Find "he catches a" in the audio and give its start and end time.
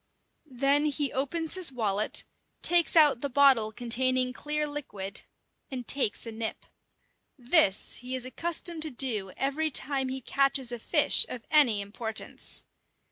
10.09-10.79